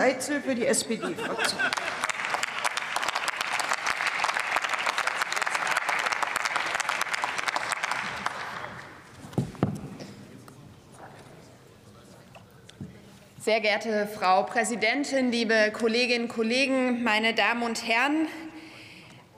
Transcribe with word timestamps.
Heitzel 0.00 0.40
für 0.40 0.54
die 0.54 0.64
SPD-Fraktion. 0.64 1.60
Sehr 13.40 13.60
geehrte 13.60 14.06
Frau 14.06 14.44
Präsidentin, 14.44 15.30
liebe 15.30 15.70
Kolleginnen 15.74 16.24
und 16.24 16.28
Kollegen, 16.30 17.02
meine 17.02 17.34
Damen 17.34 17.62
und 17.62 17.86
Herren! 17.86 18.26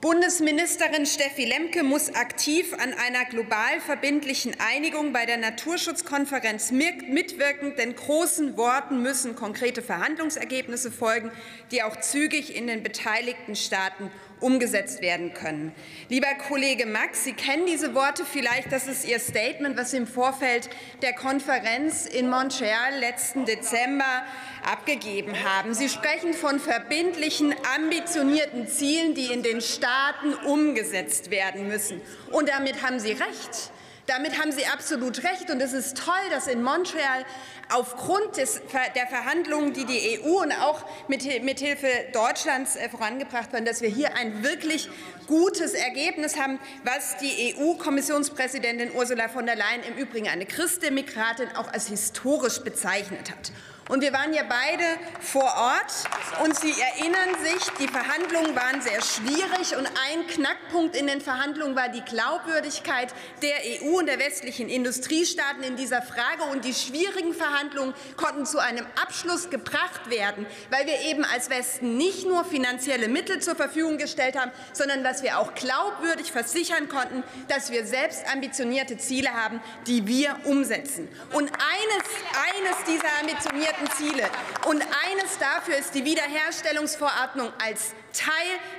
Bundesministerin 0.03 1.05
Steffi 1.05 1.45
Lemke 1.45 1.81
muss 1.81 2.13
aktiv 2.13 2.73
an 2.73 2.93
einer 2.93 3.23
global 3.23 3.79
verbindlichen 3.79 4.53
Einigung 4.59 5.13
bei 5.13 5.25
der 5.25 5.37
Naturschutzkonferenz 5.37 6.71
mitwirken, 6.71 7.77
denn 7.77 7.95
großen 7.95 8.57
Worten 8.57 9.01
müssen 9.01 9.37
konkrete 9.37 9.81
Verhandlungsergebnisse 9.81 10.91
folgen, 10.91 11.31
die 11.71 11.83
auch 11.83 11.95
zügig 12.01 12.53
in 12.53 12.67
den 12.67 12.83
beteiligten 12.83 13.55
Staaten 13.55 14.11
umgesetzt 14.43 15.01
werden 15.01 15.33
können. 15.33 15.73
Lieber 16.09 16.27
Kollege 16.47 16.85
Max, 16.85 17.23
Sie 17.23 17.33
kennen 17.33 17.65
diese 17.65 17.95
Worte 17.95 18.25
vielleicht. 18.25 18.71
Das 18.71 18.87
ist 18.87 19.07
Ihr 19.07 19.19
Statement, 19.19 19.77
was 19.77 19.91
Sie 19.91 19.97
im 19.97 20.07
Vorfeld 20.07 20.69
der 21.01 21.13
Konferenz 21.13 22.05
in 22.05 22.29
Montreal 22.29 22.99
letzten 22.99 23.45
Dezember 23.45 24.23
abgegeben 24.69 25.33
haben. 25.43 25.73
Sie 25.73 25.89
sprechen 25.89 26.33
von 26.33 26.59
verbindlichen, 26.59 27.55
ambitionierten 27.75 28.67
Zielen, 28.67 29.15
die 29.15 29.33
in 29.33 29.43
den 29.43 29.61
Staaten 29.61 30.33
umgesetzt 30.45 31.31
werden 31.31 31.67
müssen. 31.67 32.01
Und 32.31 32.49
damit 32.49 32.83
haben 32.83 32.99
Sie 32.99 33.11
recht. 33.11 33.72
Damit 34.05 34.37
haben 34.37 34.51
Sie 34.51 34.65
absolut 34.65 35.23
recht. 35.23 35.49
Und 35.49 35.61
es 35.61 35.73
ist 35.73 35.97
toll, 35.97 36.13
dass 36.29 36.47
in 36.47 36.61
Montreal 36.61 37.25
aufgrund 37.73 38.37
des, 38.37 38.61
der 38.95 39.07
Verhandlungen, 39.07 39.73
die 39.73 39.85
die 39.85 40.19
EU 40.19 40.41
und 40.41 40.51
auch 40.51 40.83
mit, 41.07 41.23
Hilfe 41.23 41.87
Deutschlands 42.11 42.75
äh, 42.75 42.89
vorangebracht 42.89 43.53
werden, 43.53 43.65
dass 43.65 43.81
wir 43.81 43.89
hier 43.89 44.15
ein 44.17 44.43
wirklich 44.43 44.89
gutes 45.27 45.73
Ergebnis 45.73 46.37
haben, 46.37 46.59
was 46.83 47.17
die 47.17 47.55
EU-Kommissionspräsidentin 47.57 48.91
Ursula 48.93 49.29
von 49.29 49.45
der 49.45 49.55
Leyen 49.55 49.83
im 49.87 49.95
Übrigen 49.95 50.27
eine 50.27 50.45
Christdemokratin 50.45 51.55
auch 51.55 51.71
als 51.71 51.87
historisch 51.87 52.59
bezeichnet 52.59 53.31
hat. 53.31 53.51
Und 53.89 54.01
wir 54.01 54.13
waren 54.13 54.33
ja 54.33 54.43
beide 54.47 54.83
vor 55.19 55.43
Ort 55.43 56.41
und 56.41 56.57
Sie 56.57 56.71
erinnern 56.71 57.35
sich, 57.43 57.69
die 57.79 57.87
Verhandlungen 57.89 58.55
waren 58.55 58.81
sehr 58.81 59.01
schwierig 59.01 59.75
und 59.77 59.85
ein 59.85 60.25
Knackpunkt 60.27 60.95
in 60.95 61.07
den 61.07 61.19
Verhandlungen 61.19 61.75
war 61.75 61.89
die 61.89 62.01
Glaubwürdigkeit 62.01 63.13
der 63.41 63.55
EU 63.83 63.99
und 63.99 64.05
der 64.05 64.19
westlichen 64.19 64.69
Industriestaaten 64.69 65.63
in 65.63 65.75
dieser 65.75 66.01
Frage. 66.01 66.43
Und 66.51 66.63
die 66.63 66.73
schwierigen 66.73 67.33
Verhandlungen 67.33 67.93
konnten 68.15 68.45
zu 68.45 68.59
einem 68.59 68.85
Abschluss 69.01 69.49
gebracht 69.49 70.09
werden, 70.09 70.45
weil 70.69 70.85
wir 70.87 71.01
eben 71.01 71.25
als 71.25 71.49
Westen 71.49 71.97
nicht 71.97 72.25
nur 72.25 72.45
finanzielle 72.45 73.09
Mittel 73.09 73.41
zur 73.41 73.55
Verfügung 73.55 73.97
gestellt 73.97 74.39
haben, 74.39 74.51
sondern 74.71 75.03
dass 75.03 75.23
wir 75.23 75.39
auch 75.39 75.53
glaubwürdig 75.55 76.31
versichern 76.31 76.87
konnten, 76.87 77.21
dass 77.49 77.69
wir 77.69 77.85
selbst 77.85 78.25
ambitionierte 78.31 78.97
Ziele 78.97 79.33
haben, 79.33 79.61
die 79.87 80.07
wir 80.07 80.37
umsetzen. 80.45 81.09
Und 81.33 81.51
eines, 81.51 82.07
eines 82.55 82.83
dieser 82.87 83.09
ambitionierten 83.19 83.72
formulierten 83.73 83.89
Ziele. 83.97 84.29
Und 84.65 84.81
eines 84.81 85.37
dafür 85.39 85.77
ist 85.77 85.93
die 85.95 86.05
Wiederherstellungsverordnung 86.05 87.51
als 87.63 87.93
Teil 88.13 88.31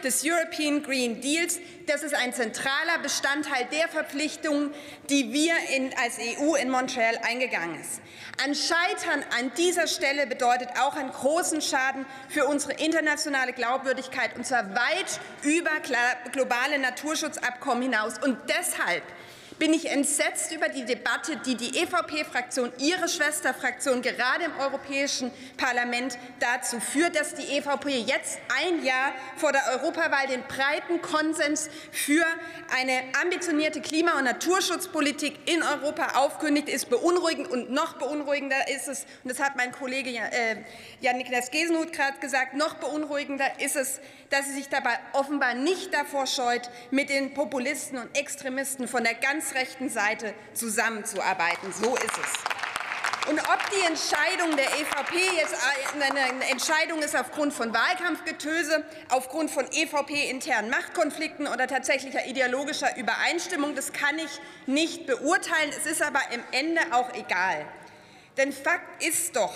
des 0.02 0.22
European 0.24 0.82
Green 0.82 1.20
Deals. 1.20 1.58
Das 1.86 2.02
ist 2.02 2.14
ein 2.14 2.32
zentraler 2.32 2.98
Bestandteil 3.02 3.66
der 3.72 3.88
Verpflichtungen, 3.88 4.72
die 5.10 5.32
wir 5.32 5.54
in, 5.74 5.92
als 5.98 6.18
EU 6.18 6.54
in 6.54 6.70
Montreal 6.70 7.18
eingegangen 7.22 7.82
sind. 7.82 8.02
Ein 8.42 8.54
Scheitern 8.54 9.24
an 9.38 9.52
dieser 9.56 9.86
Stelle 9.86 10.26
bedeutet 10.26 10.68
auch 10.80 10.96
einen 10.96 11.12
großen 11.12 11.60
Schaden 11.60 12.06
für 12.28 12.46
unsere 12.46 12.74
internationale 12.74 13.52
Glaubwürdigkeit, 13.52 14.36
und 14.36 14.46
zwar 14.46 14.74
weit 14.74 15.20
über 15.42 15.70
globale 16.32 16.78
Naturschutzabkommen 16.78 17.82
hinaus. 17.82 18.14
Und 18.22 18.38
deshalb 18.48 19.02
bin 19.58 19.72
ich 19.72 19.90
entsetzt 19.90 20.52
über 20.52 20.68
die 20.68 20.84
Debatte, 20.84 21.36
die 21.36 21.54
die 21.54 21.78
EVP-Fraktion, 21.78 22.72
ihre 22.78 23.08
Schwesterfraktion, 23.08 24.02
gerade 24.02 24.44
im 24.44 24.56
Europäischen 24.58 25.30
Parlament 25.56 26.18
dazu 26.40 26.80
führt, 26.80 27.18
dass 27.18 27.34
die 27.34 27.58
EVP 27.58 28.00
jetzt 28.00 28.38
ein 28.62 28.84
Jahr 28.84 29.12
vor 29.36 29.52
der 29.52 29.62
Europawahl 29.72 30.26
den 30.26 30.42
breiten 30.42 31.00
Konsens 31.02 31.70
für 31.92 32.24
eine 32.76 33.02
ambitionierte 33.22 33.80
Klima- 33.80 34.18
und 34.18 34.24
Naturschutzpolitik 34.24 35.48
in 35.48 35.62
Europa 35.62 36.18
aufkündigt, 36.18 36.68
ist 36.68 36.90
beunruhigend. 36.90 37.48
Und 37.48 37.70
noch 37.70 37.94
beunruhigender 37.94 38.68
ist 38.74 38.88
es, 38.88 39.06
und 39.22 39.30
das 39.30 39.40
hat 39.40 39.56
mein 39.56 39.72
Kollege 39.72 40.10
äh, 40.10 40.56
Jan-Niklas 41.00 41.50
Gesenhuth 41.50 41.92
gerade 41.92 42.18
gesagt, 42.18 42.54
noch 42.54 42.74
beunruhigender 42.74 43.46
ist 43.60 43.76
es, 43.76 44.00
dass 44.30 44.46
sie 44.46 44.54
sich 44.54 44.68
dabei 44.68 44.98
offenbar 45.12 45.54
nicht 45.54 45.94
davor 45.94 46.26
scheut, 46.26 46.68
mit 46.90 47.08
den 47.08 47.34
Populisten 47.34 47.98
und 47.98 48.16
Extremisten 48.18 48.88
von 48.88 49.04
der 49.04 49.14
ganz 49.44 49.54
rechten 49.54 49.90
Seite 49.90 50.34
zusammenzuarbeiten. 50.54 51.72
So 51.72 51.96
ist 51.96 52.04
es. 52.04 53.30
Und 53.30 53.38
ob 53.40 53.58
die 53.70 53.86
Entscheidung 53.86 54.54
der 54.54 54.66
EVP 54.66 55.16
jetzt 55.36 55.54
eine 55.94 56.44
Entscheidung 56.50 57.00
ist 57.00 57.16
aufgrund 57.16 57.54
von 57.54 57.72
Wahlkampfgetöse, 57.72 58.84
aufgrund 59.08 59.50
von 59.50 59.66
EVP-internen 59.70 60.70
Machtkonflikten 60.70 61.46
oder 61.46 61.66
tatsächlicher 61.66 62.26
ideologischer 62.26 62.96
Übereinstimmung, 62.98 63.74
das 63.74 63.94
kann 63.94 64.18
ich 64.18 64.40
nicht 64.66 65.06
beurteilen. 65.06 65.70
Es 65.70 65.90
ist 65.90 66.02
aber 66.02 66.20
im 66.32 66.42
Ende 66.52 66.80
auch 66.92 67.14
egal. 67.14 67.64
Denn 68.36 68.52
Fakt 68.52 69.02
ist 69.02 69.36
doch, 69.36 69.54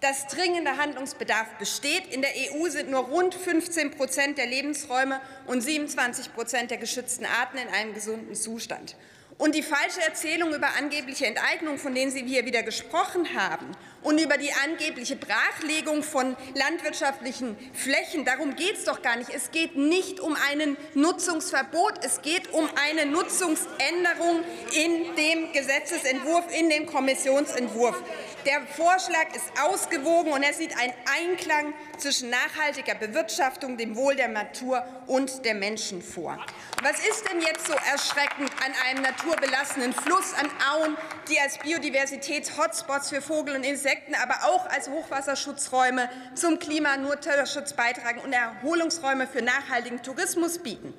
dass 0.00 0.26
dringender 0.26 0.76
Handlungsbedarf 0.76 1.48
besteht. 1.58 2.06
In 2.12 2.22
der 2.22 2.30
EU 2.30 2.68
sind 2.68 2.90
nur 2.90 3.04
rund 3.04 3.34
15 3.34 3.92
Prozent 3.92 4.38
der 4.38 4.46
Lebensräume 4.46 5.20
und 5.46 5.62
27 5.62 6.34
Prozent 6.34 6.70
der 6.70 6.78
geschützten 6.78 7.24
Arten 7.24 7.58
in 7.58 7.68
einem 7.68 7.94
gesunden 7.94 8.34
Zustand. 8.34 8.96
Und 9.38 9.54
die 9.54 9.62
falsche 9.62 10.00
Erzählung 10.00 10.54
über 10.54 10.68
angebliche 10.78 11.26
Enteignung, 11.26 11.78
von 11.78 11.94
denen 11.94 12.10
Sie 12.10 12.24
hier 12.24 12.46
wieder 12.46 12.62
gesprochen 12.62 13.34
haben, 13.34 13.70
und 14.02 14.20
über 14.20 14.38
die 14.38 14.52
angebliche 14.52 15.16
Brachlegung 15.16 16.04
von 16.04 16.36
landwirtschaftlichen 16.54 17.56
Flächen, 17.72 18.24
darum 18.24 18.54
geht 18.54 18.78
es 18.78 18.84
doch 18.84 19.02
gar 19.02 19.16
nicht. 19.16 19.30
Es 19.34 19.50
geht 19.50 19.74
nicht 19.76 20.20
um 20.20 20.36
ein 20.48 20.76
Nutzungsverbot, 20.94 21.94
es 22.04 22.22
geht 22.22 22.52
um 22.52 22.68
eine 22.88 23.04
Nutzungsänderung 23.04 24.44
in 24.72 25.16
dem 25.16 25.52
Gesetzentwurf, 25.52 26.44
in 26.56 26.70
dem 26.70 26.86
Kommissionsentwurf. 26.86 28.00
Der 28.46 28.60
Vorschlag 28.64 29.34
ist 29.34 29.50
ausgewogen 29.60 30.30
und 30.30 30.44
er 30.44 30.52
sieht 30.52 30.70
einen 30.78 30.92
Einklang 31.18 31.74
zwischen 31.98 32.30
nachhaltiger 32.30 32.94
Bewirtschaftung, 32.94 33.76
dem 33.76 33.96
Wohl 33.96 34.14
der 34.14 34.28
Natur 34.28 34.84
und 35.08 35.44
der 35.44 35.54
Menschen 35.54 36.00
vor. 36.00 36.38
Was 36.80 37.00
ist 37.00 37.28
denn 37.28 37.40
jetzt 37.40 37.66
so 37.66 37.72
erschreckend 37.72 38.52
an 38.64 38.72
einem 38.88 39.02
naturbelassenen 39.02 39.92
Fluss, 39.92 40.32
an 40.34 40.48
Auen, 40.72 40.96
die 41.28 41.40
als 41.40 41.58
Biodiversitäts-Hotspots 41.58 43.08
für 43.08 43.20
Vogel 43.20 43.56
und 43.56 43.64
Insekten, 43.64 44.14
aber 44.14 44.36
auch 44.44 44.66
als 44.66 44.88
Hochwasserschutzräume 44.90 46.08
zum 46.36 46.60
Klimanotschutz 46.60 47.72
beitragen 47.72 48.20
und 48.20 48.32
Erholungsräume 48.32 49.26
für 49.26 49.42
nachhaltigen 49.42 50.04
Tourismus 50.04 50.60
bieten? 50.60 50.94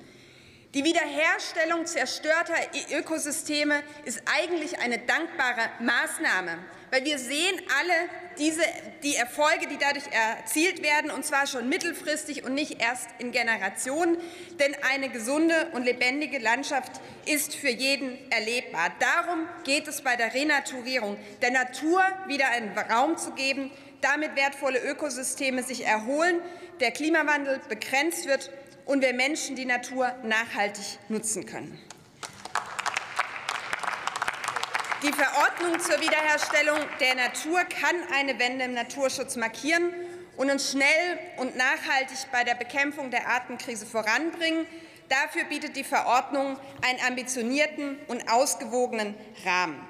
Die 0.74 0.84
Wiederherstellung 0.84 1.86
zerstörter 1.86 2.54
Ökosysteme 2.92 3.82
ist 4.04 4.20
eigentlich 4.26 4.78
eine 4.80 4.98
dankbare 4.98 5.70
Maßnahme, 5.80 6.58
weil 6.90 7.06
wir 7.06 7.18
sehen 7.18 7.58
alle 7.80 8.10
diese, 8.38 8.60
die 9.02 9.16
Erfolge, 9.16 9.66
die 9.66 9.78
dadurch 9.78 10.04
erzielt 10.12 10.82
werden, 10.82 11.10
und 11.10 11.24
zwar 11.24 11.46
schon 11.46 11.70
mittelfristig 11.70 12.44
und 12.44 12.52
nicht 12.52 12.82
erst 12.82 13.08
in 13.18 13.32
Generationen. 13.32 14.18
Denn 14.60 14.76
eine 14.92 15.08
gesunde 15.08 15.68
und 15.72 15.84
lebendige 15.84 16.38
Landschaft 16.38 17.00
ist 17.24 17.54
für 17.54 17.70
jeden 17.70 18.18
erlebbar. 18.30 18.92
Darum 19.00 19.48
geht 19.64 19.88
es 19.88 20.02
bei 20.02 20.16
der 20.16 20.34
Renaturierung, 20.34 21.16
der 21.40 21.50
Natur 21.50 22.02
wieder 22.26 22.50
einen 22.50 22.76
Raum 22.76 23.16
zu 23.16 23.30
geben, 23.30 23.70
damit 24.02 24.36
wertvolle 24.36 24.80
Ökosysteme 24.80 25.62
sich 25.62 25.86
erholen, 25.86 26.40
der 26.80 26.90
Klimawandel 26.90 27.58
begrenzt 27.70 28.26
wird 28.26 28.50
und 28.88 29.02
wir 29.02 29.12
Menschen 29.12 29.54
die 29.54 29.66
Natur 29.66 30.14
nachhaltig 30.22 30.98
nutzen 31.10 31.44
können. 31.44 31.78
Die 35.02 35.12
Verordnung 35.12 35.78
zur 35.78 36.00
Wiederherstellung 36.00 36.78
der 36.98 37.14
Natur 37.14 37.60
kann 37.64 37.94
eine 38.14 38.38
Wende 38.38 38.64
im 38.64 38.72
Naturschutz 38.72 39.36
markieren 39.36 39.92
und 40.38 40.50
uns 40.50 40.70
schnell 40.72 41.18
und 41.36 41.54
nachhaltig 41.54 42.16
bei 42.32 42.44
der 42.44 42.54
Bekämpfung 42.54 43.10
der 43.10 43.28
Artenkrise 43.28 43.84
voranbringen. 43.84 44.66
Dafür 45.10 45.44
bietet 45.44 45.76
die 45.76 45.84
Verordnung 45.84 46.58
einen 46.80 47.00
ambitionierten 47.06 47.98
und 48.08 48.26
ausgewogenen 48.30 49.14
Rahmen. 49.44 49.86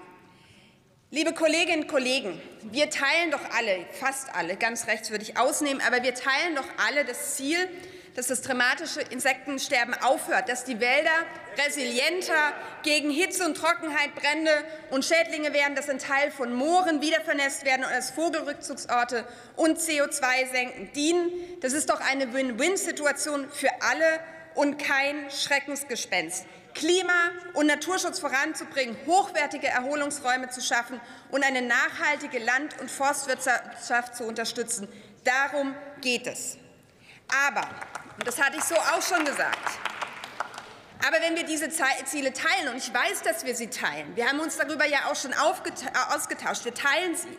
Liebe 1.13 1.33
Kolleginnen 1.35 1.83
und 1.83 1.89
Kollegen, 1.89 2.43
wir 2.65 2.91
teilen 2.91 3.31
doch 3.31 3.49
alle, 3.57 3.87
fast 3.93 4.35
alle, 4.35 4.57
ganz 4.57 4.89
rechts 4.89 5.11
würde 5.11 5.23
ich 5.23 5.39
ausnehmen, 5.39 5.81
aber 5.87 6.03
wir 6.03 6.15
teilen 6.15 6.57
doch 6.57 6.67
alle 6.87 7.05
das 7.05 7.37
Ziel, 7.37 7.69
dass 8.19 8.27
das 8.27 8.43
dramatische 8.43 9.01
Insektensterben 9.01 9.95
aufhört, 10.03 10.49
dass 10.49 10.65
die 10.65 10.81
Wälder 10.81 11.13
resilienter 11.57 12.53
gegen 12.83 13.13
Hitze 13.13 13.45
und 13.45 13.57
Trockenheit, 13.57 14.13
Brände 14.17 14.51
und 14.91 15.05
Schädlinge 15.05 15.53
werden, 15.53 15.77
dass 15.77 15.89
ein 15.89 16.01
Teil 16.01 16.33
von 16.33 16.53
Mooren 16.53 17.01
wiedervernässt 17.01 17.65
werden 17.65 17.85
und 17.85 17.93
als 17.93 18.11
Vogelrückzugsorte 18.11 19.25
und 19.55 19.79
CO2-Senken 19.79 20.93
dienen. 20.95 21.31
Das 21.61 21.73
ist 21.73 21.91
doch 21.91 22.01
eine 22.01 22.33
Win-Win-Situation 22.33 23.49
für 23.53 23.71
alle 23.89 24.19
und 24.57 24.79
kein 24.79 25.31
Schreckensgespenst. 25.31 26.45
Klima- 26.75 27.31
und 27.55 27.69
Naturschutz 27.69 28.19
voranzubringen, 28.19 28.97
hochwertige 29.07 29.69
Erholungsräume 29.69 30.49
zu 30.49 30.61
schaffen 30.61 31.01
und 31.31 31.45
eine 31.45 31.63
nachhaltige 31.63 32.41
Land- 32.41 32.81
und 32.81 32.91
Forstwirtschaft 32.91 34.17
zu 34.17 34.25
unterstützen. 34.25 34.89
Darum 35.23 35.77
geht 36.01 36.27
es. 36.27 36.59
Aber, 37.47 37.69
und 38.19 38.27
das 38.27 38.41
hatte 38.41 38.57
ich 38.59 38.65
so 38.65 38.75
auch 38.75 39.03
schon 39.03 39.25
gesagt, 39.25 39.79
aber 41.07 41.23
wenn 41.23 41.37
wir 41.37 41.45
diese 41.45 41.69
Ziele 41.71 42.33
teilen, 42.33 42.69
und 42.71 42.77
ich 42.77 42.93
weiß, 42.93 43.23
dass 43.23 43.45
wir 43.47 43.55
sie 43.55 43.69
teilen, 43.69 44.15
wir 44.17 44.29
haben 44.29 44.41
uns 44.41 44.57
darüber 44.57 44.85
ja 44.85 45.07
auch 45.11 45.17
schon 45.17 45.33
ausgetauscht, 45.33 46.65
wir 46.65 46.75
teilen 46.75 47.17
sie, 47.17 47.39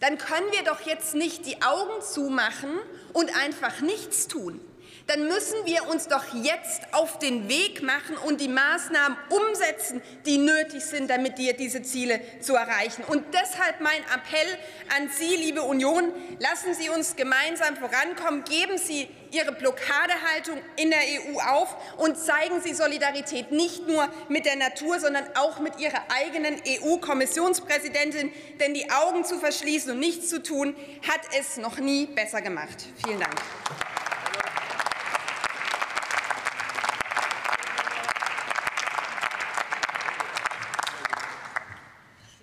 dann 0.00 0.18
können 0.18 0.50
wir 0.52 0.62
doch 0.64 0.82
jetzt 0.82 1.14
nicht 1.14 1.46
die 1.46 1.62
Augen 1.62 2.02
zumachen 2.02 2.78
und 3.12 3.34
einfach 3.36 3.80
nichts 3.80 4.28
tun 4.28 4.60
dann 5.10 5.26
müssen 5.26 5.66
wir 5.66 5.88
uns 5.88 6.06
doch 6.06 6.22
jetzt 6.34 6.82
auf 6.92 7.18
den 7.18 7.48
Weg 7.48 7.82
machen 7.82 8.16
und 8.16 8.40
die 8.40 8.46
Maßnahmen 8.46 9.18
umsetzen, 9.28 10.00
die 10.24 10.38
nötig 10.38 10.84
sind, 10.84 11.10
damit 11.10 11.36
wir 11.36 11.54
diese 11.54 11.82
Ziele 11.82 12.20
zu 12.40 12.54
erreichen. 12.54 13.02
Und 13.02 13.24
deshalb 13.34 13.80
mein 13.80 13.98
Appell 14.04 14.58
an 14.96 15.10
Sie, 15.10 15.34
liebe 15.34 15.62
Union, 15.62 16.12
lassen 16.38 16.74
Sie 16.74 16.90
uns 16.90 17.16
gemeinsam 17.16 17.76
vorankommen, 17.76 18.44
geben 18.44 18.78
Sie 18.78 19.08
Ihre 19.32 19.50
Blockadehaltung 19.50 20.58
in 20.76 20.90
der 20.90 21.00
EU 21.00 21.40
auf 21.40 21.76
und 21.98 22.16
zeigen 22.16 22.60
Sie 22.60 22.72
Solidarität 22.72 23.50
nicht 23.50 23.88
nur 23.88 24.08
mit 24.28 24.46
der 24.46 24.56
Natur, 24.56 25.00
sondern 25.00 25.24
auch 25.34 25.58
mit 25.58 25.80
Ihrer 25.80 26.02
eigenen 26.08 26.54
EU-Kommissionspräsidentin. 26.64 28.32
Denn 28.60 28.74
die 28.74 28.88
Augen 28.92 29.24
zu 29.24 29.40
verschließen 29.40 29.90
und 29.90 29.98
nichts 29.98 30.28
zu 30.28 30.40
tun, 30.40 30.76
hat 31.08 31.22
es 31.36 31.56
noch 31.56 31.78
nie 31.78 32.06
besser 32.06 32.42
gemacht. 32.42 32.86
Vielen 33.04 33.18
Dank. 33.18 33.40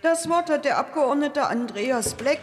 Das 0.09 0.29
Wort 0.29 0.49
hat 0.49 0.63
der 0.63 0.77
Abgeordnete 0.77 1.47
Andreas 1.47 2.13
Bleck, 2.13 2.35